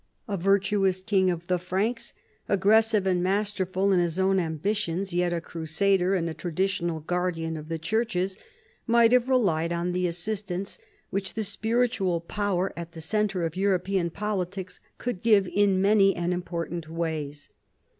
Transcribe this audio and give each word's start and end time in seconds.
A 0.27 0.35
virtuous 0.35 0.99
king 0.99 1.29
of 1.29 1.45
the 1.45 1.59
Franks, 1.59 2.15
aggressive 2.49 3.05
and 3.05 3.21
masterful 3.21 3.91
in 3.91 3.99
his 3.99 4.17
own 4.17 4.39
am 4.39 4.57
bitions, 4.57 5.13
yet 5.13 5.31
a 5.31 5.39
Crusader 5.39 6.15
and 6.15 6.27
a 6.27 6.33
traditional 6.33 7.01
guardian 7.01 7.55
of 7.55 7.67
the 7.67 7.77
churches, 7.77 8.35
might 8.87 9.11
have 9.11 9.29
relied 9.29 9.71
on 9.71 9.91
the 9.91 10.07
assistance 10.07 10.79
which 11.11 11.35
the 11.35 11.43
spiritual 11.43 12.19
power 12.19 12.73
at 12.75 12.93
the 12.93 12.99
centre 12.99 13.45
of 13.45 13.55
European 13.55 14.09
politics 14.09 14.79
could 14.97 15.21
give 15.21 15.47
in 15.49 15.79
many 15.79 16.15
and 16.15 16.33
important 16.33 16.89
ways. 16.89 17.49